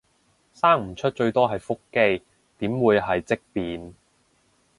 [0.55, 2.23] 生唔出最多係腹肌，
[2.57, 3.93] 點會係積便